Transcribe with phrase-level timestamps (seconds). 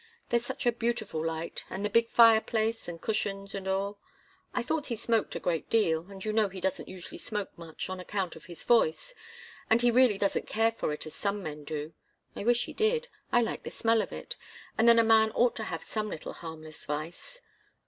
[0.29, 3.99] There's such a beautiful light, and the big fireplace, and cushions and all.
[4.51, 7.87] I thought he smoked a great deal, and you know he doesn't usually smoke much,
[7.87, 9.13] on account of his voice,
[9.69, 11.93] and he really doesn't care for it as some men do.
[12.35, 14.37] I wish he did I like the smell of it,
[14.75, 17.39] and then a man ought to have some little harmless vice.